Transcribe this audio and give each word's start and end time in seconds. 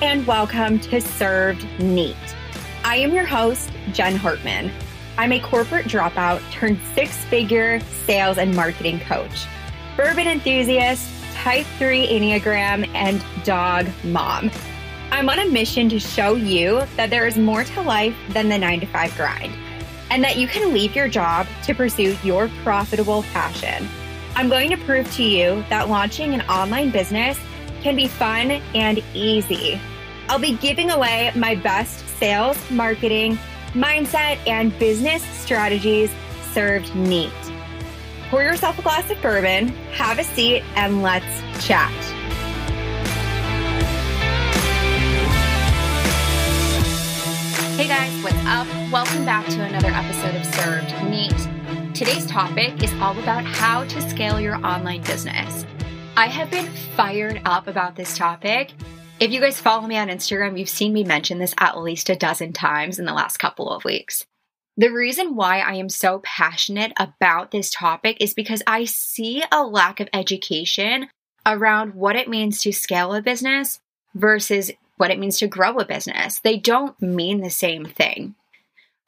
and 0.00 0.24
welcome 0.28 0.78
to 0.78 1.00
Served 1.00 1.66
Neat. 1.80 2.14
I 2.84 2.96
am 2.96 3.12
your 3.12 3.24
host, 3.24 3.72
Jen 3.92 4.14
Hartman. 4.14 4.70
I'm 5.16 5.32
a 5.32 5.40
corporate 5.40 5.86
dropout 5.86 6.40
turned 6.52 6.78
six 6.94 7.16
figure 7.24 7.80
sales 8.06 8.38
and 8.38 8.54
marketing 8.54 9.00
coach, 9.00 9.46
bourbon 9.96 10.28
enthusiast, 10.28 11.10
type 11.34 11.66
3 11.78 12.06
Enneagram, 12.06 12.88
and 12.94 13.24
dog 13.44 13.88
mom. 14.04 14.52
I'm 15.10 15.28
on 15.28 15.40
a 15.40 15.48
mission 15.48 15.88
to 15.88 15.98
show 15.98 16.36
you 16.36 16.82
that 16.94 17.10
there 17.10 17.26
is 17.26 17.36
more 17.36 17.64
to 17.64 17.82
life 17.82 18.14
than 18.28 18.48
the 18.48 18.56
nine 18.56 18.78
to 18.78 18.86
five 18.86 19.16
grind, 19.16 19.52
and 20.10 20.22
that 20.22 20.36
you 20.36 20.46
can 20.46 20.72
leave 20.72 20.94
your 20.94 21.08
job 21.08 21.48
to 21.64 21.74
pursue 21.74 22.16
your 22.22 22.48
profitable 22.62 23.24
passion. 23.32 23.88
I'm 24.36 24.48
going 24.48 24.70
to 24.70 24.76
prove 24.76 25.12
to 25.16 25.24
you 25.24 25.64
that 25.70 25.88
launching 25.88 26.34
an 26.34 26.42
online 26.42 26.90
business 26.90 27.36
can 27.82 27.96
be 27.96 28.06
fun 28.06 28.50
and 28.74 29.02
easy. 29.14 29.80
I'll 30.30 30.38
be 30.38 30.56
giving 30.58 30.90
away 30.90 31.32
my 31.34 31.54
best 31.54 32.06
sales, 32.18 32.58
marketing, 32.70 33.38
mindset, 33.72 34.38
and 34.46 34.78
business 34.78 35.22
strategies 35.22 36.12
served 36.52 36.94
neat. 36.94 37.32
Pour 38.28 38.42
yourself 38.42 38.78
a 38.78 38.82
glass 38.82 39.10
of 39.10 39.20
bourbon, 39.22 39.68
have 39.94 40.18
a 40.18 40.24
seat, 40.24 40.62
and 40.76 41.02
let's 41.02 41.24
chat. 41.66 41.90
Hey 47.76 47.88
guys, 47.88 48.22
what's 48.22 48.36
up? 48.44 48.66
Welcome 48.92 49.24
back 49.24 49.46
to 49.46 49.62
another 49.62 49.88
episode 49.88 50.34
of 50.34 50.44
Served 50.44 51.08
Neat. 51.08 51.94
Today's 51.94 52.26
topic 52.26 52.82
is 52.82 52.92
all 53.00 53.18
about 53.18 53.46
how 53.46 53.84
to 53.84 54.10
scale 54.10 54.38
your 54.38 54.56
online 54.56 55.02
business. 55.04 55.64
I 56.18 56.26
have 56.26 56.50
been 56.50 56.66
fired 56.96 57.40
up 57.46 57.66
about 57.66 57.96
this 57.96 58.14
topic. 58.18 58.72
If 59.20 59.32
you 59.32 59.40
guys 59.40 59.60
follow 59.60 59.84
me 59.88 59.98
on 59.98 60.08
Instagram, 60.08 60.56
you've 60.56 60.68
seen 60.68 60.92
me 60.92 61.02
mention 61.02 61.38
this 61.38 61.54
at 61.58 61.76
least 61.76 62.08
a 62.08 62.14
dozen 62.14 62.52
times 62.52 63.00
in 63.00 63.04
the 63.04 63.12
last 63.12 63.38
couple 63.38 63.68
of 63.68 63.84
weeks. 63.84 64.24
The 64.76 64.90
reason 64.90 65.34
why 65.34 65.58
I 65.58 65.74
am 65.74 65.88
so 65.88 66.20
passionate 66.20 66.92
about 67.00 67.50
this 67.50 67.68
topic 67.68 68.18
is 68.20 68.32
because 68.32 68.62
I 68.64 68.84
see 68.84 69.42
a 69.50 69.64
lack 69.64 69.98
of 69.98 70.08
education 70.12 71.08
around 71.44 71.94
what 71.94 72.14
it 72.14 72.28
means 72.28 72.60
to 72.60 72.72
scale 72.72 73.12
a 73.12 73.20
business 73.20 73.80
versus 74.14 74.70
what 74.98 75.10
it 75.10 75.18
means 75.18 75.38
to 75.38 75.48
grow 75.48 75.80
a 75.80 75.84
business. 75.84 76.38
They 76.38 76.56
don't 76.56 77.00
mean 77.02 77.40
the 77.40 77.50
same 77.50 77.86
thing. 77.86 78.36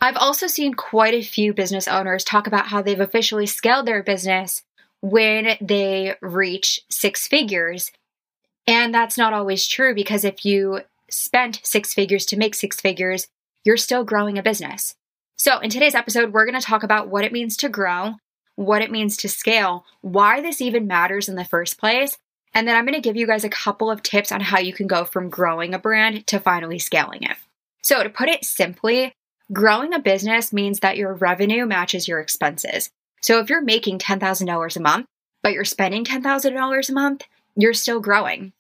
I've 0.01 0.17
also 0.17 0.49
seen 0.49 0.75
quite 0.75 1.15
a 1.15 1.23
few 1.23 1.55
business 1.55 1.87
owners 1.87 2.25
talk 2.25 2.49
about 2.49 2.67
how 2.67 2.83
they've 2.83 2.99
officially 2.99 3.47
scaled 3.47 3.87
their 3.87 4.03
business 4.03 4.63
when 5.03 5.57
they 5.61 6.17
reach 6.21 6.81
six 6.89 7.29
figures. 7.29 7.93
And 8.71 8.95
that's 8.95 9.19
not 9.19 9.33
always 9.33 9.67
true 9.67 9.97
because 9.97 10.25
if 10.25 10.45
you 10.45 10.83
spent 11.11 11.61
six 11.65 11.93
figures 11.93 12.25
to 12.27 12.37
make 12.37 12.55
six 12.55 12.81
figures, 12.81 13.27
you're 13.65 13.77
still 13.77 14.05
growing 14.05 14.39
a 14.39 14.45
business. 14.45 14.95
So, 15.35 15.59
in 15.59 15.71
today's 15.71 15.97
episode, 15.97 16.33
we're 16.33 16.47
going 16.47 16.61
to 16.61 16.65
talk 16.65 16.85
about 16.85 17.09
what 17.09 17.25
it 17.25 17.33
means 17.33 17.57
to 17.57 17.69
grow, 17.69 18.15
what 18.55 18.81
it 18.81 18.93
means 18.93 19.17
to 19.17 19.29
scale, 19.29 19.85
why 20.03 20.41
this 20.41 20.61
even 20.61 20.87
matters 20.87 21.29
in 21.29 21.35
the 21.35 21.45
first 21.45 21.81
place, 21.81 22.17
and 22.55 22.69
then 22.69 22.77
I'm 22.77 22.85
going 22.85 22.95
to 22.95 23.01
give 23.01 23.17
you 23.17 23.27
guys 23.27 23.43
a 23.43 23.49
couple 23.49 23.91
of 23.91 24.05
tips 24.05 24.31
on 24.31 24.41
how 24.41 24.61
you 24.61 24.73
can 24.73 24.87
go 24.87 25.05
from 25.05 25.31
growing 25.31 25.75
a 25.75 25.79
brand 25.81 26.29
to 26.29 26.39
finally 26.39 26.79
scaling 26.79 27.25
it. 27.25 27.39
So, 27.83 28.05
to 28.05 28.09
put 28.09 28.29
it 28.29 28.45
simply, 28.45 29.15
growing 29.53 29.93
a 29.95 29.99
business 29.99 30.53
means 30.53 30.79
that 30.79 30.97
your 30.97 31.15
revenue 31.15 31.67
matches 31.67 32.07
your 32.07 32.21
expenses. 32.21 32.91
So 33.21 33.41
if 33.41 33.51
you're 33.51 33.63
making 33.63 33.99
$10,000 33.99 34.77
a 34.77 34.81
month, 34.81 35.07
but 35.43 35.55
you're 35.55 35.65
spending 35.65 36.05
$10,000 36.05 36.89
a 36.89 36.93
month, 36.93 37.27
you're 37.57 37.75
still 37.75 37.99
growing. 37.99 38.53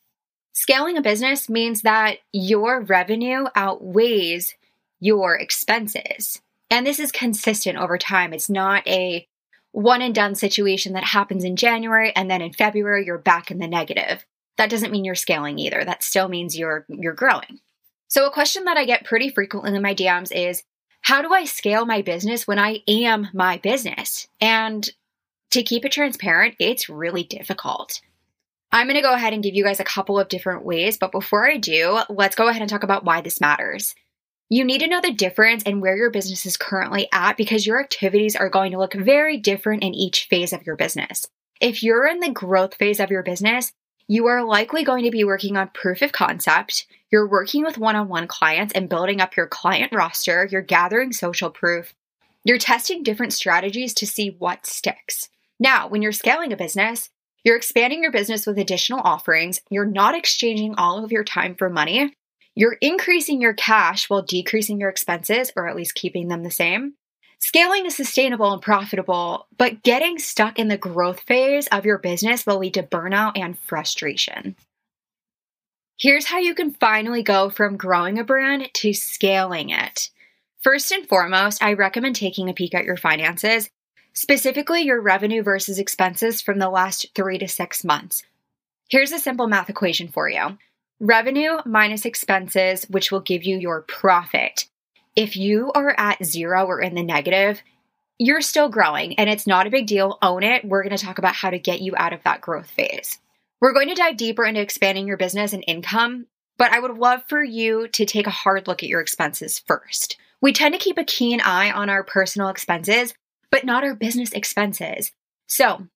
Scaling 0.60 0.98
a 0.98 1.00
business 1.00 1.48
means 1.48 1.81
that 1.81 2.19
your 2.34 2.82
revenue 2.82 3.47
outweighs 3.54 4.56
your 5.00 5.34
expenses. 5.34 6.43
And 6.69 6.87
this 6.87 6.98
is 6.98 7.10
consistent 7.10 7.78
over 7.78 7.97
time. 7.97 8.34
It's 8.34 8.50
not 8.50 8.87
a 8.87 9.26
one 9.72 10.03
and 10.03 10.15
done 10.15 10.34
situation 10.34 10.93
that 10.93 11.03
happens 11.03 11.44
in 11.44 11.56
January 11.56 12.15
and 12.15 12.31
then 12.31 12.43
in 12.43 12.53
February 12.53 13.06
you're 13.06 13.16
back 13.16 13.50
in 13.50 13.56
the 13.56 13.66
negative. 13.66 14.26
That 14.59 14.69
doesn't 14.69 14.93
mean 14.93 15.03
you're 15.03 15.15
scaling 15.15 15.59
either. 15.59 15.82
That 15.82 16.03
still 16.03 16.28
means 16.28 16.59
you're 16.59 16.84
you're 16.91 17.15
growing. 17.15 17.60
So 18.09 18.26
a 18.26 18.31
question 18.31 18.65
that 18.65 18.76
I 18.76 18.84
get 18.84 19.06
pretty 19.06 19.31
frequently 19.31 19.75
in 19.75 19.81
my 19.81 19.94
DMs 19.94 20.31
is 20.31 20.62
how 21.00 21.22
do 21.22 21.32
I 21.32 21.47
scale 21.47 21.87
my 21.87 22.03
business 22.03 22.47
when 22.47 22.59
I 22.59 22.82
am 22.87 23.28
my 23.32 23.56
business? 23.56 24.28
And 24.43 24.87
to 25.53 25.62
keep 25.62 25.87
it 25.87 25.93
transparent, 25.93 26.56
it's 26.59 26.91
really 26.91 27.22
difficult. 27.22 28.03
I'm 28.72 28.86
going 28.86 28.97
to 28.97 29.03
go 29.03 29.14
ahead 29.14 29.32
and 29.32 29.42
give 29.42 29.54
you 29.54 29.64
guys 29.64 29.81
a 29.81 29.84
couple 29.84 30.19
of 30.19 30.28
different 30.28 30.64
ways, 30.64 30.97
but 30.97 31.10
before 31.10 31.48
I 31.48 31.56
do, 31.56 32.00
let's 32.08 32.36
go 32.36 32.48
ahead 32.48 32.62
and 32.62 32.70
talk 32.70 32.84
about 32.84 33.04
why 33.04 33.20
this 33.20 33.41
matters. 33.41 33.94
You 34.48 34.64
need 34.64 34.81
to 34.81 34.86
know 34.86 35.00
the 35.00 35.12
difference 35.12 35.62
and 35.64 35.81
where 35.81 35.97
your 35.97 36.10
business 36.10 36.47
is 36.47 36.56
currently 36.56 37.08
at 37.12 37.36
because 37.36 37.66
your 37.66 37.81
activities 37.81 38.36
are 38.36 38.48
going 38.48 38.72
to 38.72 38.78
look 38.78 38.94
very 38.94 39.38
different 39.38 39.82
in 39.82 39.94
each 39.94 40.25
phase 40.25 40.53
of 40.53 40.64
your 40.66 40.76
business. 40.76 41.26
If 41.60 41.82
you're 41.82 42.06
in 42.06 42.20
the 42.20 42.31
growth 42.31 42.75
phase 42.75 43.00
of 43.00 43.10
your 43.10 43.22
business, 43.22 43.72
you 44.06 44.26
are 44.26 44.44
likely 44.44 44.82
going 44.82 45.04
to 45.04 45.10
be 45.10 45.22
working 45.22 45.56
on 45.56 45.69
proof 45.69 46.02
of 46.02 46.10
concept. 46.10 46.87
You're 47.12 47.28
working 47.28 47.64
with 47.64 47.78
one 47.78 47.97
on 47.97 48.08
one 48.08 48.26
clients 48.26 48.72
and 48.75 48.88
building 48.88 49.20
up 49.20 49.37
your 49.37 49.47
client 49.47 49.92
roster. 49.92 50.48
You're 50.50 50.62
gathering 50.62 51.12
social 51.12 51.50
proof. 51.50 51.94
You're 52.44 52.58
testing 52.58 53.02
different 53.02 53.32
strategies 53.32 53.94
to 53.94 54.06
see 54.06 54.34
what 54.38 54.66
sticks. 54.66 55.28
Now, 55.60 55.87
when 55.87 56.02
you're 56.02 56.10
scaling 56.10 56.52
a 56.52 56.56
business, 56.56 57.10
you're 57.45 57.56
expanding 57.56 58.03
your 58.03 58.12
business 58.12 58.47
with 58.47 58.59
additional 58.59 59.01
offerings. 59.03 59.61
You're 59.71 59.87
not 59.87 60.15
exchanging 60.15 60.75
all 60.77 61.05
of 61.05 61.12
your 61.12 61.25
time 61.25 61.55
for 61.55 61.71
money. 61.71 62.15
You're 62.55 62.77
increasing 62.81 63.41
your 63.41 63.55
cash 63.55 64.11
while 64.11 64.23
decreasing 64.23 64.81
your 64.81 64.91
expenses, 64.91 65.53
or 65.56 65.69
at 65.69 65.77
least 65.77 65.95
keeping 65.95 66.29
them 66.29 66.43
the 66.43 66.50
same. 66.50 66.95
Scaling 67.41 67.87
is 67.87 67.97
sustainable 67.97 68.53
and 68.53 68.61
profitable, 68.61 69.47
but 69.56 69.83
getting 69.83 70.19
stuck 70.19 70.59
in 70.59 70.69
the 70.69 70.77
growth 70.77 71.21
phase 71.21 71.67
of 71.69 71.87
your 71.87 71.97
business 71.97 72.45
will 72.45 72.59
lead 72.59 72.75
to 72.75 72.83
burnout 72.83 73.33
and 73.37 73.59
frustration. 73.61 74.56
Here's 75.99 76.27
how 76.27 76.39
you 76.39 76.55
can 76.55 76.73
finally 76.73 77.23
go 77.23 77.49
from 77.49 77.79
growing 77.79 78.19
a 78.19 78.25
brand 78.25 78.69
to 78.75 78.93
scaling 78.93 79.71
it. 79.71 80.11
First 80.62 80.93
and 80.93 81.09
foremost, 81.09 81.62
I 81.62 81.73
recommend 81.73 82.17
taking 82.17 82.50
a 82.50 82.55
peek 82.55 82.75
at 82.75 82.84
your 82.84 82.99
finances, 82.99 83.71
specifically 84.12 84.82
your 84.82 85.00
revenue 85.00 85.43
versus 85.43 85.78
expenses 85.78 86.41
from 86.41 86.59
the 86.59 86.71
last 86.71 87.06
three 87.15 87.38
to 87.38 87.48
six 87.48 87.84
months. 87.84 88.22
Here's 88.88 89.12
a 89.12 89.19
simple 89.19 89.47
math 89.47 89.71
equation 89.71 90.09
for 90.09 90.28
you 90.28 90.59
revenue 91.00 91.59
minus 91.65 92.04
expenses, 92.04 92.84
which 92.91 93.10
will 93.10 93.20
give 93.20 93.44
you 93.44 93.59
your 93.59 93.82
profit. 93.82 94.66
If 95.16 95.37
you 95.37 95.72
are 95.75 95.94
at 95.99 96.25
zero 96.25 96.66
or 96.66 96.81
in 96.81 96.94
the 96.94 97.03
negative, 97.03 97.62
you're 98.19 98.43
still 98.43 98.69
growing 98.69 99.19
and 99.19 99.31
it's 99.31 99.47
not 99.47 99.66
a 99.66 99.70
big 99.70 99.87
deal. 99.87 100.19
Own 100.20 100.43
it. 100.43 100.65
We're 100.65 100.82
going 100.82 100.97
to 100.97 101.03
talk 101.03 101.19
about 101.19 101.34
how 101.34 101.50
to 101.50 101.59
get 101.59 101.81
you 101.81 101.94
out 101.97 102.12
of 102.12 102.22
that 102.25 102.43
growth 102.43 102.69
phase. 102.69 103.19
We're 103.60 103.72
going 103.72 103.88
to 103.88 103.94
dive 103.94 104.16
deeper 104.16 104.44
into 104.44 104.60
expanding 104.60 105.06
your 105.06 105.16
business 105.16 105.53
and 105.53 105.65
income, 105.66 106.26
but 106.59 106.72
I 106.72 106.81
would 106.81 106.99
love 106.99 107.22
for 107.28 107.43
you 107.43 107.88
to 107.88 108.04
take 108.04 108.26
a 108.26 108.31
hard 108.31 108.69
look 108.69 108.82
at 108.82 108.88
your 108.88 109.00
expenses 109.00 109.59
first. 109.59 110.19
We 110.43 110.53
tend 110.53 110.75
to 110.75 110.81
keep 110.81 110.99
a 110.99 111.04
keen 111.04 111.41
eye 111.41 111.70
on 111.70 111.91
our 111.91 112.04
personal 112.04 112.49
expenses, 112.49 113.15
but 113.50 113.65
not 113.65 113.84
our 113.84 113.94
business 113.94 114.33
expenses. 114.33 115.12
So 115.47 115.87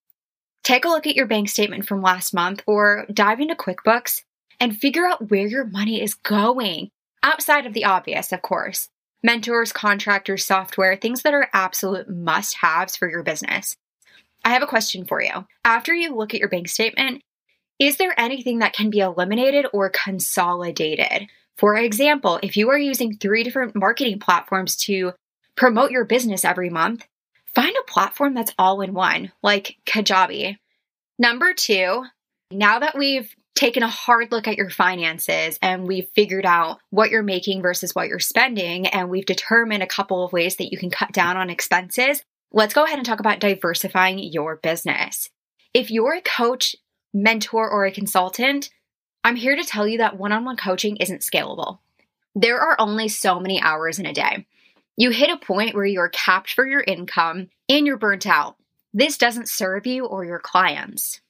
take 0.63 0.85
a 0.85 0.89
look 0.89 1.07
at 1.07 1.17
your 1.17 1.27
bank 1.27 1.49
statement 1.49 1.87
from 1.87 2.03
last 2.03 2.35
month 2.35 2.63
or 2.67 3.07
dive 3.13 3.41
into 3.41 3.55
QuickBooks 3.55 4.23
and 4.61 4.77
figure 4.77 5.07
out 5.07 5.31
where 5.31 5.47
your 5.47 5.65
money 5.65 6.03
is 6.03 6.15
going 6.15 6.91
outside 7.23 7.67
of 7.67 7.73
the 7.73 7.85
obvious, 7.85 8.33
of 8.33 8.43
course 8.43 8.89
mentors, 9.25 9.73
contractors, 9.73 10.45
software, 10.45 10.95
things 10.97 11.23
that 11.23 11.35
are 11.35 11.49
absolute 11.53 12.09
must 12.09 12.59
haves 12.61 12.95
for 12.95 13.09
your 13.09 13.23
business. 13.23 13.75
I 14.45 14.51
have 14.51 14.63
a 14.63 14.67
question 14.67 15.07
for 15.07 15.21
you. 15.23 15.47
After 15.65 15.95
you 15.95 16.15
look 16.15 16.35
at 16.35 16.41
your 16.41 16.51
bank 16.51 16.69
statement, 16.69 17.23
is 17.81 17.97
there 17.97 18.15
anything 18.21 18.59
that 18.59 18.75
can 18.75 18.91
be 18.91 18.99
eliminated 18.99 19.67
or 19.73 19.89
consolidated? 19.89 21.29
For 21.57 21.75
example, 21.77 22.39
if 22.43 22.57
you 22.57 22.69
are 22.69 22.79
using 22.79 23.17
three 23.17 23.43
different 23.43 23.75
marketing 23.75 24.21
platforms 24.21 24.77
to 24.77 25.13
promote 25.57 25.91
your 25.91 26.05
business 26.05 26.45
every 26.45 26.69
month, 26.69 27.07
find 27.55 27.75
a 27.77 27.91
platform 27.91 28.35
that's 28.35 28.55
all 28.59 28.81
in 28.81 28.95
one, 28.95 29.33
like 29.43 29.77
Kajabi. 29.87 30.59
Number 31.19 31.53
two, 31.55 32.05
now 32.51 32.81
that 32.81 32.97
we've 32.97 33.35
taken 33.55 33.83
a 33.83 33.89
hard 33.89 34.33
look 34.33 34.49
at 34.49 34.57
your 34.57 34.71
finances 34.71 35.59
and 35.63 35.87
we've 35.87 36.09
figured 36.15 36.45
out 36.45 36.81
what 36.91 37.11
you're 37.11 37.23
making 37.23 37.63
versus 37.63 37.95
what 37.95 38.09
you're 38.09 38.19
spending, 38.19 38.87
and 38.89 39.09
we've 39.09 39.27
determined 39.27 39.83
a 39.83 39.87
couple 39.87 40.25
of 40.25 40.33
ways 40.33 40.57
that 40.57 40.73
you 40.73 40.79
can 40.79 40.91
cut 40.91 41.13
down 41.13 41.37
on 41.37 41.51
expenses, 41.51 42.25
let's 42.53 42.75
go 42.75 42.85
ahead 42.85 42.99
and 42.99 43.07
talk 43.07 43.21
about 43.21 43.41
diversifying 43.41 44.19
your 44.19 44.57
business. 44.57 45.31
If 45.73 45.91
you're 45.91 46.15
a 46.15 46.23
coach, 46.23 46.75
mentor, 47.13 47.69
or 47.71 47.85
a 47.87 47.93
consultant, 47.93 48.71
I'm 49.23 49.37
here 49.37 49.57
to 49.57 49.65
tell 49.65 49.87
you 49.87 49.99
that 49.99 50.19
one 50.19 50.33
on 50.33 50.45
one 50.45 50.57
coaching 50.57 50.97
isn't 50.97 51.23
scalable. 51.23 51.79
There 52.35 52.59
are 52.59 52.77
only 52.81 53.09
so 53.09 53.39
many 53.39 53.61
hours 53.61 53.99
in 53.99 54.07
a 54.07 54.13
day. 54.13 54.47
You 54.97 55.11
hit 55.11 55.31
a 55.31 55.37
point 55.37 55.75
where 55.75 55.85
you're 55.85 56.09
capped 56.09 56.53
for 56.53 56.67
your 56.67 56.83
income 56.83 57.49
and 57.69 57.87
you're 57.87 57.99
burnt 57.99 58.27
out. 58.27 58.57
This 58.93 59.19
doesn't 59.19 59.49
serve 59.49 59.87
you 59.87 60.07
or 60.07 60.25
your 60.25 60.39
clients. 60.39 61.21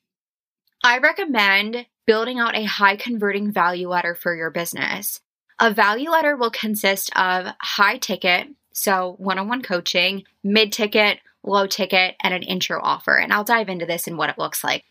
I 0.82 0.98
recommend 0.98 1.86
building 2.06 2.38
out 2.38 2.54
a 2.54 2.64
high 2.64 2.96
converting 2.96 3.50
value 3.50 3.88
ladder 3.88 4.14
for 4.14 4.34
your 4.34 4.50
business. 4.50 5.20
A 5.58 5.72
value 5.72 6.10
ladder 6.10 6.36
will 6.36 6.50
consist 6.50 7.10
of 7.16 7.46
high 7.60 7.96
ticket, 7.96 8.48
so 8.74 9.14
one 9.18 9.38
on 9.38 9.48
one 9.48 9.62
coaching, 9.62 10.24
mid 10.42 10.72
ticket, 10.72 11.20
low 11.42 11.66
ticket, 11.66 12.16
and 12.20 12.34
an 12.34 12.42
intro 12.42 12.80
offer. 12.82 13.16
And 13.16 13.32
I'll 13.32 13.44
dive 13.44 13.70
into 13.70 13.86
this 13.86 14.06
and 14.06 14.18
what 14.18 14.28
it 14.28 14.38
looks 14.38 14.62
like. 14.62 14.84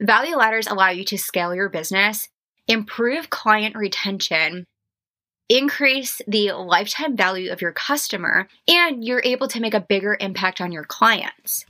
Value 0.00 0.36
ladders 0.36 0.66
allow 0.66 0.90
you 0.90 1.04
to 1.04 1.18
scale 1.18 1.54
your 1.54 1.68
business, 1.68 2.28
improve 2.66 3.30
client 3.30 3.76
retention, 3.76 4.66
increase 5.48 6.20
the 6.26 6.52
lifetime 6.52 7.16
value 7.16 7.52
of 7.52 7.60
your 7.60 7.72
customer, 7.72 8.48
and 8.68 9.04
you're 9.04 9.22
able 9.24 9.48
to 9.48 9.60
make 9.60 9.74
a 9.74 9.80
bigger 9.80 10.16
impact 10.20 10.60
on 10.60 10.72
your 10.72 10.84
clients. 10.84 11.64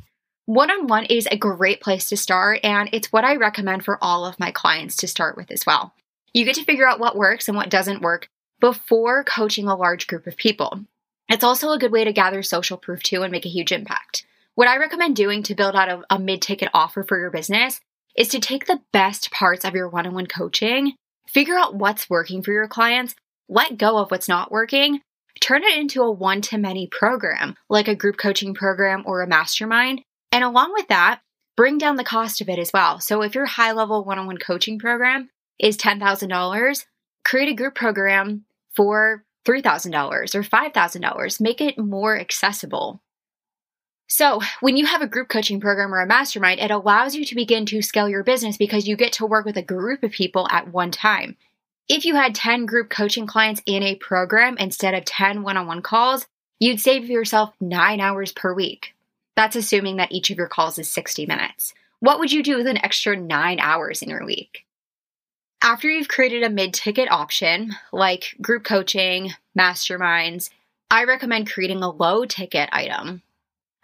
One 0.47 0.71
on 0.71 0.87
one 0.87 1.05
is 1.07 1.27
a 1.27 1.37
great 1.37 1.81
place 1.81 2.09
to 2.09 2.17
start, 2.17 2.61
and 2.63 2.89
it's 2.93 3.13
what 3.13 3.25
I 3.25 3.37
recommend 3.37 3.85
for 3.85 3.99
all 4.03 4.25
of 4.25 4.39
my 4.39 4.51
clients 4.51 4.97
to 4.97 5.09
start 5.09 5.37
with 5.37 5.51
as 5.51 5.67
well. 5.67 5.93
You 6.33 6.45
get 6.45 6.55
to 6.57 6.65
figure 6.65 6.87
out 6.87 7.01
what 7.01 7.17
works 7.17 7.49
and 7.49 7.57
what 7.57 7.71
doesn't 7.71 8.03
work 8.03 8.29
before 8.61 9.25
coaching 9.25 9.67
a 9.67 9.77
large 9.77 10.07
group 10.07 10.27
of 10.27 10.37
people. 10.37 10.85
It's 11.29 11.45
also 11.45 11.71
a 11.73 11.79
good 11.79 11.93
way 11.93 12.05
to 12.05 12.13
gather 12.13 12.43
social 12.43 12.77
proof 12.77 13.03
too 13.03 13.23
and 13.23 13.33
make 13.33 13.45
a 13.45 13.51
huge 13.51 13.73
impact. 13.73 14.25
What 14.55 14.69
I 14.69 14.77
recommend 14.79 15.17
doing 15.17 15.43
to 15.45 15.55
build 15.55 15.75
out 15.75 15.89
a, 15.89 16.03
a 16.15 16.19
mid 16.19 16.41
ticket 16.41 16.69
offer 16.73 17.03
for 17.03 17.19
your 17.19 17.31
business 17.31 17.81
is 18.17 18.29
to 18.29 18.41
take 18.41 18.67
the 18.67 18.81
best 18.93 19.31
parts 19.31 19.65
of 19.65 19.75
your 19.75 19.89
one 19.89 20.07
on 20.07 20.15
one 20.15 20.27
coaching, 20.27 20.95
figure 21.27 21.57
out 21.57 21.75
what's 21.75 22.09
working 22.09 22.43
for 22.43 22.53
your 22.53 22.69
clients, 22.69 23.15
let 23.49 23.79
go 23.79 23.99
of 23.99 24.11
what's 24.11 24.29
not 24.29 24.51
working, 24.51 25.01
turn 25.41 25.63
it 25.63 25.79
into 25.79 26.03
a 26.03 26.11
one 26.11 26.41
to 26.43 26.59
many 26.59 26.89
program, 26.91 27.55
like 27.69 27.89
a 27.89 27.95
group 27.95 28.17
coaching 28.17 28.55
program 28.55 29.03
or 29.07 29.23
a 29.23 29.27
mastermind. 29.27 30.03
And 30.33 30.43
along 30.43 30.73
with 30.73 30.89
that, 30.89 31.21
bring 31.57 31.79
down 31.79 31.97
the 31.97 32.05
cost 32.05 32.41
of 32.41 32.49
it 32.49 32.59
as 32.59 32.71
well. 32.73 33.01
So 33.01 33.23
if 33.23 33.35
your 33.35 33.47
high 33.47 33.73
level 33.73 34.05
one 34.05 34.19
on 34.19 34.27
one 34.27 34.39
coaching 34.39 34.79
program 34.79 35.31
is 35.59 35.77
$10,000, 35.77 36.85
create 37.25 37.49
a 37.49 37.55
group 37.55 37.75
program 37.75 38.45
for 38.75 39.25
$3,000 39.47 40.35
or 40.35 40.43
$5,000. 40.43 41.41
Make 41.41 41.61
it 41.61 41.79
more 41.79 42.19
accessible. 42.19 43.01
So, 44.09 44.41
when 44.61 44.77
you 44.77 44.87
have 44.87 45.03
a 45.03 45.09
group 45.09 45.29
coaching 45.29 45.61
program 45.61 45.93
or 45.93 46.01
a 46.01 46.07
mastermind, 46.07 46.61
it 46.61 46.71
allows 46.71 47.17
you 47.17 47.25
to 47.25 47.35
begin 47.35 47.67
to 47.67 47.83
scale 47.83 48.09
your 48.09 48.23
business 48.23 48.57
because 48.57 48.87
you 48.87 48.97
get 48.97 49.15
to 49.15 49.27
work 49.27 49.45
with 49.45 49.57
a 49.57 49.63
group 49.63 50.05
of 50.05 50.13
people 50.13 50.47
at 50.49 50.73
one 50.73 50.93
time. 50.93 51.37
If 51.89 52.05
you 52.05 52.15
had 52.15 52.35
10 52.35 52.67
group 52.67 52.91
coaching 52.91 53.27
clients 53.27 53.63
in 53.67 53.83
a 53.83 53.97
program 53.97 54.57
instead 54.59 54.95
of 54.95 55.05
10 55.05 55.43
one 55.43 55.57
on 55.57 55.67
one 55.67 55.83
calls, 55.83 56.27
you'd 56.59 56.81
save 56.81 57.09
yourself 57.09 57.55
nine 57.61 58.01
hours 58.01 58.33
per 58.33 58.53
week. 58.55 58.95
That's 59.37 59.57
assuming 59.57 59.97
that 59.97 60.13
each 60.13 60.31
of 60.31 60.39
your 60.39 60.49
calls 60.49 60.79
is 60.79 60.91
60 60.91 61.27
minutes. 61.27 61.75
What 62.01 62.19
would 62.19 62.33
you 62.33 62.43
do 62.43 62.57
with 62.57 62.67
an 62.67 62.79
extra 62.85 63.17
nine 63.17 63.61
hours 63.61 64.03
in 64.03 64.11
your 64.11 64.25
week? 64.25 64.65
After 65.63 65.89
you've 65.89 66.09
created 66.09 66.43
a 66.43 66.51
mid 66.51 66.75
ticket 66.75 67.11
option 67.11 67.75
like 67.93 68.35
group 68.41 68.65
coaching, 68.65 69.33
masterminds, 69.59 70.51
I 70.91 71.05
recommend 71.05 71.51
creating 71.51 71.83
a 71.83 71.91
low 71.91 72.25
ticket 72.25 72.69
item 72.73 73.23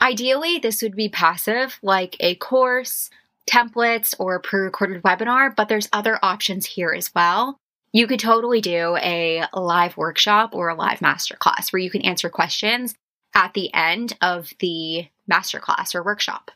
Ideally, 0.02 0.58
this 0.58 0.82
would 0.82 0.96
be 0.96 1.08
passive, 1.08 1.78
like 1.80 2.16
a 2.18 2.34
course, 2.34 3.08
templates, 3.48 4.16
or 4.18 4.34
a 4.34 4.40
pre 4.40 4.62
recorded 4.62 5.00
webinar, 5.04 5.54
but 5.54 5.68
there's 5.68 5.88
other 5.92 6.18
options 6.22 6.66
here 6.66 6.90
as 6.90 7.14
well. 7.14 7.60
You 7.92 8.06
could 8.06 8.20
totally 8.20 8.62
do 8.62 8.96
a 8.96 9.46
live 9.52 9.98
workshop 9.98 10.54
or 10.54 10.70
a 10.70 10.74
live 10.74 11.00
masterclass 11.00 11.72
where 11.72 11.80
you 11.80 11.90
can 11.90 12.02
answer 12.02 12.30
questions 12.30 12.94
at 13.34 13.52
the 13.52 13.72
end 13.74 14.16
of 14.22 14.50
the 14.60 15.08
masterclass 15.30 15.94
or 15.94 16.02
workshop. 16.02 16.50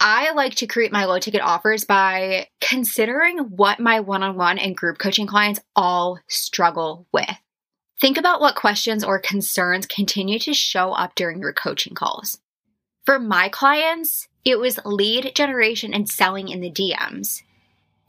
I 0.00 0.32
like 0.32 0.56
to 0.56 0.66
create 0.66 0.90
my 0.90 1.04
low 1.04 1.18
ticket 1.18 1.42
offers 1.42 1.84
by 1.84 2.48
considering 2.60 3.38
what 3.38 3.78
my 3.78 4.00
one 4.00 4.22
on 4.22 4.36
one 4.36 4.58
and 4.58 4.76
group 4.76 4.98
coaching 4.98 5.26
clients 5.26 5.60
all 5.76 6.18
struggle 6.28 7.06
with. 7.12 7.36
Think 8.00 8.18
about 8.18 8.40
what 8.40 8.56
questions 8.56 9.04
or 9.04 9.20
concerns 9.20 9.86
continue 9.86 10.40
to 10.40 10.54
show 10.54 10.92
up 10.92 11.14
during 11.14 11.38
your 11.38 11.52
coaching 11.52 11.94
calls. 11.94 12.40
For 13.04 13.20
my 13.20 13.48
clients, 13.48 14.26
it 14.44 14.58
was 14.58 14.80
lead 14.84 15.36
generation 15.36 15.94
and 15.94 16.08
selling 16.08 16.48
in 16.48 16.60
the 16.60 16.70
DMs. 16.70 17.42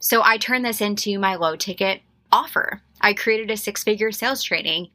So 0.00 0.20
I 0.24 0.36
turned 0.36 0.64
this 0.64 0.80
into 0.80 1.18
my 1.18 1.36
low 1.36 1.54
ticket 1.54 2.00
offer. 2.34 2.82
I 3.00 3.14
created 3.14 3.50
a 3.50 3.56
six 3.56 3.84
figure 3.84 4.10
sales 4.10 4.42
training, 4.42 4.90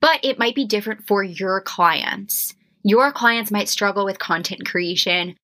but 0.00 0.18
it 0.24 0.38
might 0.38 0.56
be 0.56 0.64
different 0.64 1.06
for 1.06 1.22
your 1.22 1.60
clients. 1.60 2.54
Your 2.82 3.12
clients 3.12 3.52
might 3.52 3.68
struggle 3.68 4.04
with 4.04 4.18
content 4.18 4.66
creation. 4.66 5.36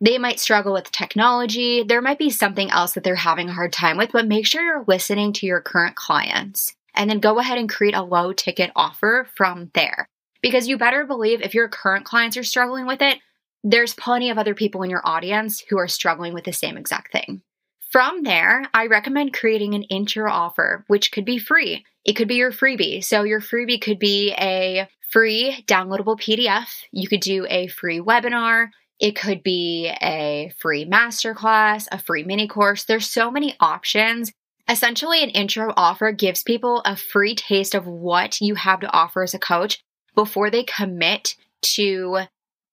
They 0.00 0.18
might 0.18 0.38
struggle 0.38 0.72
with 0.72 0.92
technology. 0.92 1.82
There 1.82 2.00
might 2.00 2.18
be 2.18 2.30
something 2.30 2.70
else 2.70 2.92
that 2.92 3.02
they're 3.02 3.16
having 3.16 3.48
a 3.48 3.52
hard 3.52 3.72
time 3.72 3.96
with, 3.96 4.12
but 4.12 4.28
make 4.28 4.46
sure 4.46 4.62
you're 4.62 4.84
listening 4.86 5.32
to 5.34 5.46
your 5.46 5.60
current 5.60 5.96
clients 5.96 6.74
and 6.94 7.10
then 7.10 7.18
go 7.18 7.40
ahead 7.40 7.58
and 7.58 7.68
create 7.68 7.96
a 7.96 8.02
low 8.02 8.32
ticket 8.32 8.70
offer 8.76 9.26
from 9.36 9.70
there. 9.74 10.06
Because 10.42 10.68
you 10.68 10.78
better 10.78 11.04
believe 11.04 11.40
if 11.40 11.54
your 11.54 11.68
current 11.68 12.04
clients 12.04 12.36
are 12.36 12.44
struggling 12.44 12.86
with 12.86 13.02
it, 13.02 13.18
there's 13.64 13.94
plenty 13.94 14.30
of 14.30 14.38
other 14.38 14.54
people 14.54 14.82
in 14.84 14.90
your 14.90 15.02
audience 15.04 15.64
who 15.68 15.78
are 15.78 15.88
struggling 15.88 16.32
with 16.32 16.44
the 16.44 16.52
same 16.52 16.76
exact 16.76 17.10
thing. 17.10 17.42
From 17.90 18.22
there, 18.22 18.64
I 18.74 18.86
recommend 18.86 19.32
creating 19.32 19.74
an 19.74 19.84
intro 19.84 20.30
offer, 20.30 20.84
which 20.88 21.10
could 21.10 21.24
be 21.24 21.38
free. 21.38 21.84
It 22.04 22.14
could 22.14 22.28
be 22.28 22.36
your 22.36 22.52
freebie. 22.52 23.02
So, 23.02 23.22
your 23.22 23.40
freebie 23.40 23.80
could 23.80 23.98
be 23.98 24.32
a 24.32 24.88
free 25.10 25.64
downloadable 25.66 26.20
PDF. 26.20 26.68
You 26.92 27.08
could 27.08 27.20
do 27.20 27.46
a 27.48 27.68
free 27.68 28.00
webinar. 28.00 28.68
It 29.00 29.16
could 29.16 29.42
be 29.42 29.90
a 30.02 30.52
free 30.58 30.84
masterclass, 30.84 31.86
a 31.90 31.98
free 31.98 32.24
mini 32.24 32.46
course. 32.46 32.84
There's 32.84 33.08
so 33.08 33.30
many 33.30 33.56
options 33.60 34.32
Essentially, 34.68 35.22
an 35.22 35.30
intro 35.30 35.72
offer 35.76 36.12
gives 36.12 36.42
people 36.42 36.82
a 36.84 36.94
free 36.94 37.34
taste 37.34 37.74
of 37.74 37.86
what 37.86 38.40
you 38.40 38.54
have 38.54 38.80
to 38.80 38.92
offer 38.92 39.22
as 39.22 39.32
a 39.32 39.38
coach 39.38 39.82
before 40.14 40.50
they 40.50 40.62
commit 40.62 41.36
to 41.62 42.20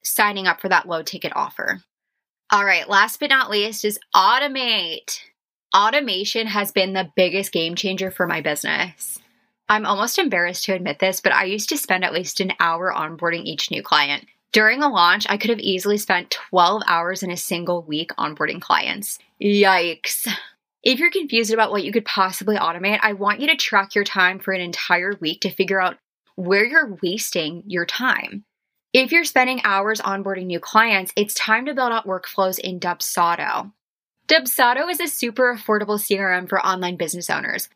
signing 0.03 0.45
up 0.45 0.59
for 0.59 0.67
that 0.67 0.87
low 0.87 1.03
ticket 1.03 1.31
offer. 1.35 1.81
All 2.51 2.63
right, 2.63 2.87
last 2.87 3.19
but 3.19 3.29
not 3.29 3.49
least 3.49 3.83
is 3.83 3.99
automate. 4.15 5.19
Automation 5.75 6.45
has 6.47 6.71
been 6.71 6.93
the 6.93 7.11
biggest 7.15 7.51
game 7.51 7.75
changer 7.75 8.11
for 8.11 8.27
my 8.27 8.41
business. 8.41 9.19
I'm 9.67 9.85
almost 9.85 10.19
embarrassed 10.19 10.65
to 10.65 10.73
admit 10.73 10.99
this, 10.99 11.21
but 11.21 11.33
I 11.33 11.45
used 11.45 11.69
to 11.69 11.77
spend 11.77 12.03
at 12.03 12.13
least 12.13 12.39
an 12.39 12.53
hour 12.59 12.93
onboarding 12.95 13.45
each 13.45 13.71
new 13.71 13.81
client. 13.81 14.27
During 14.51 14.83
a 14.83 14.89
launch, 14.89 15.25
I 15.27 15.37
could 15.37 15.49
have 15.49 15.59
easily 15.59 15.97
spent 15.97 16.29
12 16.49 16.83
hours 16.87 17.23
in 17.23 17.31
a 17.31 17.37
single 17.37 17.81
week 17.81 18.11
onboarding 18.17 18.61
clients. 18.61 19.17
Yikes. 19.41 20.27
If 20.83 20.99
you're 20.99 21.09
confused 21.09 21.51
about 21.51 21.71
what 21.71 21.83
you 21.83 21.91
could 21.91 22.05
possibly 22.05 22.57
automate, 22.57 22.99
I 23.01 23.13
want 23.13 23.39
you 23.39 23.47
to 23.47 23.55
track 23.55 23.95
your 23.95 24.03
time 24.03 24.37
for 24.37 24.53
an 24.53 24.61
entire 24.61 25.13
week 25.19 25.41
to 25.41 25.49
figure 25.49 25.81
out 25.81 25.97
where 26.35 26.63
you're 26.63 26.95
wasting 27.01 27.63
your 27.65 27.87
time. 27.87 28.45
If 28.97 29.11
you're 29.11 29.25
spending 29.25 29.59
hours 29.65 29.99
onboarding 29.99 30.45
new 30.45 30.61
clients, 30.61 31.11
it's 31.17 31.33
time 31.33 31.65
to 31.65 31.73
build 31.73 31.91
out 31.91 32.07
workflows 32.07 32.57
in 32.59 32.79
Dubsado. 32.79 33.73
Dubsado 34.29 34.89
is 34.89 35.01
a 35.01 35.07
super 35.07 35.53
affordable 35.53 35.99
CRM 35.99 36.47
for 36.47 36.65
online 36.65 36.95
business 36.95 37.29
owners. 37.29 37.67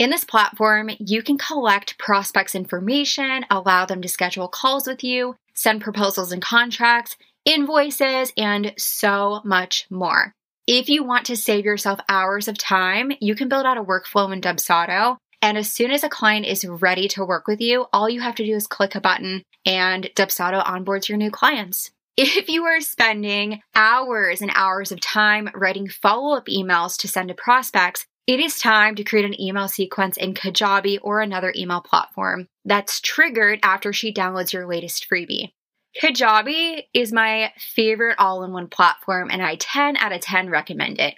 In 0.00 0.10
this 0.10 0.24
platform, 0.24 0.90
you 0.98 1.22
can 1.22 1.38
collect 1.38 1.96
prospects' 1.96 2.56
information, 2.56 3.46
allow 3.52 3.86
them 3.86 4.02
to 4.02 4.08
schedule 4.08 4.48
calls 4.48 4.88
with 4.88 5.04
you, 5.04 5.36
send 5.54 5.80
proposals 5.80 6.32
and 6.32 6.42
contracts, 6.42 7.16
invoices, 7.44 8.32
and 8.36 8.74
so 8.76 9.42
much 9.44 9.86
more. 9.90 10.34
If 10.66 10.88
you 10.88 11.04
want 11.04 11.26
to 11.26 11.36
save 11.36 11.64
yourself 11.64 12.00
hours 12.08 12.48
of 12.48 12.58
time, 12.58 13.12
you 13.20 13.36
can 13.36 13.48
build 13.48 13.64
out 13.64 13.78
a 13.78 13.84
workflow 13.84 14.32
in 14.32 14.40
Dubsado. 14.40 15.18
And 15.44 15.58
as 15.58 15.70
soon 15.70 15.90
as 15.90 16.02
a 16.02 16.08
client 16.08 16.46
is 16.46 16.64
ready 16.64 17.06
to 17.08 17.22
work 17.22 17.46
with 17.46 17.60
you, 17.60 17.84
all 17.92 18.08
you 18.08 18.22
have 18.22 18.34
to 18.36 18.46
do 18.46 18.54
is 18.54 18.66
click 18.66 18.94
a 18.94 19.00
button 19.00 19.42
and 19.66 20.04
Dubsado 20.16 20.64
onboards 20.64 21.06
your 21.06 21.18
new 21.18 21.30
clients. 21.30 21.90
If 22.16 22.48
you 22.48 22.64
are 22.64 22.80
spending 22.80 23.60
hours 23.74 24.40
and 24.40 24.50
hours 24.54 24.90
of 24.90 25.00
time 25.00 25.50
writing 25.52 25.86
follow 25.86 26.34
up 26.34 26.46
emails 26.46 26.96
to 27.00 27.08
send 27.08 27.28
to 27.28 27.34
prospects, 27.34 28.06
it 28.26 28.40
is 28.40 28.58
time 28.58 28.94
to 28.94 29.04
create 29.04 29.26
an 29.26 29.38
email 29.38 29.68
sequence 29.68 30.16
in 30.16 30.32
Kajabi 30.32 30.98
or 31.02 31.20
another 31.20 31.52
email 31.54 31.82
platform 31.82 32.48
that's 32.64 33.02
triggered 33.02 33.58
after 33.62 33.92
she 33.92 34.14
downloads 34.14 34.54
your 34.54 34.66
latest 34.66 35.06
freebie. 35.10 35.52
Kajabi 36.00 36.84
is 36.94 37.12
my 37.12 37.52
favorite 37.58 38.16
all 38.18 38.44
in 38.44 38.52
one 38.52 38.68
platform, 38.68 39.30
and 39.30 39.42
I 39.42 39.56
10 39.56 39.98
out 39.98 40.12
of 40.12 40.22
10 40.22 40.48
recommend 40.48 41.00
it. 41.00 41.16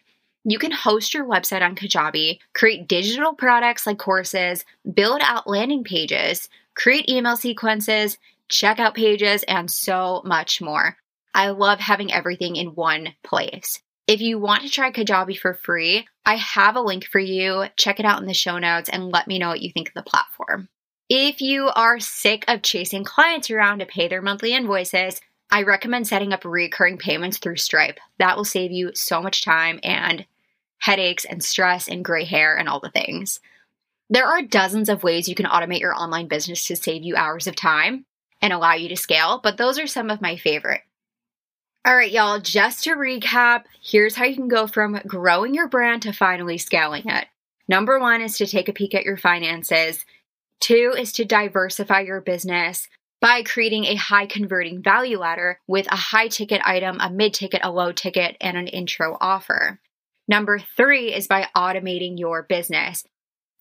You 0.48 0.60
can 0.60 0.70
host 0.70 1.12
your 1.12 1.24
website 1.24 1.62
on 1.62 1.74
Kajabi, 1.74 2.38
create 2.54 2.86
digital 2.86 3.32
products 3.32 3.84
like 3.84 3.98
courses, 3.98 4.64
build 4.94 5.20
out 5.20 5.48
landing 5.48 5.82
pages, 5.82 6.48
create 6.76 7.10
email 7.10 7.36
sequences, 7.36 8.16
checkout 8.48 8.94
pages, 8.94 9.42
and 9.48 9.68
so 9.68 10.22
much 10.24 10.62
more. 10.62 10.96
I 11.34 11.48
love 11.48 11.80
having 11.80 12.12
everything 12.12 12.54
in 12.54 12.76
one 12.76 13.08
place. 13.24 13.82
If 14.06 14.20
you 14.20 14.38
want 14.38 14.62
to 14.62 14.68
try 14.68 14.92
Kajabi 14.92 15.36
for 15.36 15.52
free, 15.52 16.06
I 16.24 16.36
have 16.36 16.76
a 16.76 16.80
link 16.80 17.06
for 17.06 17.18
you. 17.18 17.64
Check 17.76 17.98
it 17.98 18.06
out 18.06 18.20
in 18.20 18.28
the 18.28 18.32
show 18.32 18.60
notes 18.60 18.88
and 18.88 19.10
let 19.10 19.26
me 19.26 19.40
know 19.40 19.48
what 19.48 19.62
you 19.62 19.72
think 19.72 19.88
of 19.88 19.94
the 19.94 20.08
platform. 20.08 20.68
If 21.08 21.40
you 21.40 21.70
are 21.74 21.98
sick 21.98 22.44
of 22.46 22.62
chasing 22.62 23.02
clients 23.02 23.50
around 23.50 23.80
to 23.80 23.86
pay 23.86 24.06
their 24.06 24.22
monthly 24.22 24.54
invoices, 24.54 25.20
I 25.50 25.64
recommend 25.64 26.06
setting 26.06 26.32
up 26.32 26.44
recurring 26.44 26.98
payments 26.98 27.38
through 27.38 27.56
Stripe. 27.56 27.98
That 28.18 28.36
will 28.36 28.44
save 28.44 28.70
you 28.70 28.92
so 28.94 29.20
much 29.20 29.44
time 29.44 29.80
and 29.82 30.24
headaches 30.78 31.24
and 31.24 31.42
stress 31.42 31.88
and 31.88 32.04
gray 32.04 32.24
hair 32.24 32.56
and 32.56 32.68
all 32.68 32.80
the 32.80 32.90
things. 32.90 33.40
There 34.08 34.26
are 34.26 34.42
dozens 34.42 34.88
of 34.88 35.02
ways 35.02 35.28
you 35.28 35.34
can 35.34 35.46
automate 35.46 35.80
your 35.80 35.94
online 35.94 36.28
business 36.28 36.66
to 36.66 36.76
save 36.76 37.02
you 37.02 37.16
hours 37.16 37.46
of 37.46 37.56
time 37.56 38.04
and 38.40 38.52
allow 38.52 38.74
you 38.74 38.88
to 38.90 38.96
scale, 38.96 39.40
but 39.42 39.56
those 39.56 39.78
are 39.78 39.86
some 39.86 40.10
of 40.10 40.20
my 40.20 40.36
favorite. 40.36 40.82
All 41.84 41.94
right, 41.94 42.10
y'all, 42.10 42.40
just 42.40 42.84
to 42.84 42.96
recap, 42.96 43.64
here's 43.80 44.16
how 44.16 44.24
you 44.24 44.34
can 44.34 44.48
go 44.48 44.66
from 44.66 45.00
growing 45.06 45.54
your 45.54 45.68
brand 45.68 46.02
to 46.02 46.12
finally 46.12 46.58
scaling 46.58 47.04
it. 47.06 47.26
Number 47.68 47.98
one 47.98 48.20
is 48.20 48.36
to 48.38 48.46
take 48.46 48.68
a 48.68 48.72
peek 48.72 48.94
at 48.94 49.04
your 49.04 49.16
finances. 49.16 50.04
Two 50.60 50.94
is 50.96 51.12
to 51.12 51.24
diversify 51.24 52.00
your 52.00 52.20
business 52.20 52.88
by 53.20 53.42
creating 53.42 53.84
a 53.84 53.94
high 53.94 54.26
converting 54.26 54.82
value 54.82 55.18
ladder 55.18 55.60
with 55.66 55.90
a 55.90 55.96
high 55.96 56.28
ticket 56.28 56.60
item, 56.64 56.98
a 57.00 57.10
mid 57.10 57.34
ticket, 57.34 57.60
a 57.62 57.70
low 57.70 57.92
ticket, 57.92 58.36
and 58.40 58.56
an 58.56 58.66
intro 58.68 59.16
offer. 59.20 59.80
Number 60.28 60.58
three 60.58 61.14
is 61.14 61.26
by 61.26 61.48
automating 61.56 62.18
your 62.18 62.42
business. 62.42 63.04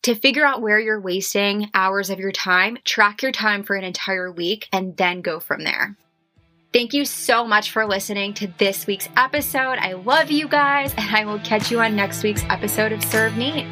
To 0.02 0.14
figure 0.14 0.44
out 0.44 0.62
where 0.62 0.78
you're 0.78 1.00
wasting 1.00 1.70
hours 1.74 2.10
of 2.10 2.20
your 2.20 2.32
time, 2.32 2.78
track 2.84 3.22
your 3.22 3.32
time 3.32 3.64
for 3.64 3.74
an 3.74 3.84
entire 3.84 4.30
week 4.30 4.68
and 4.72 4.96
then 4.96 5.20
go 5.20 5.40
from 5.40 5.64
there. 5.64 5.96
Thank 6.72 6.92
you 6.92 7.04
so 7.04 7.46
much 7.46 7.70
for 7.70 7.86
listening 7.86 8.34
to 8.34 8.48
this 8.58 8.86
week's 8.86 9.08
episode. 9.16 9.78
I 9.78 9.94
love 9.94 10.30
you 10.30 10.46
guys, 10.46 10.92
and 10.96 11.16
I 11.16 11.24
will 11.24 11.38
catch 11.38 11.70
you 11.70 11.80
on 11.80 11.96
next 11.96 12.22
week's 12.22 12.44
episode 12.50 12.92
of 12.92 13.02
Served 13.02 13.36
Neat. 13.36 13.66